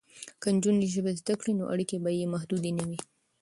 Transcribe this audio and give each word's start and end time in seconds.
که 0.41 0.47
نجونې 0.55 0.87
ژبې 0.93 1.11
زده 1.21 1.33
کړي 1.39 1.53
نو 1.59 1.63
اړیکې 1.73 1.97
به 2.03 2.09
یې 2.19 2.25
محدودې 2.33 2.71
نه 2.77 2.83
وي. 2.89 2.97